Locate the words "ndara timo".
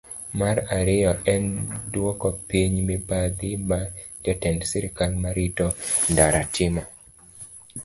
6.11-6.83